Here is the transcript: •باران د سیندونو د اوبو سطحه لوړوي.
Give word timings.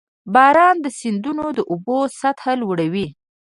•باران 0.33 0.75
د 0.81 0.87
سیندونو 0.99 1.45
د 1.57 1.59
اوبو 1.71 1.97
سطحه 2.19 2.53
لوړوي. 2.61 3.07